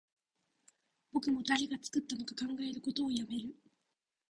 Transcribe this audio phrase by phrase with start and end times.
[1.11, 3.53] 僕も誰が作ったのか考えることをやめる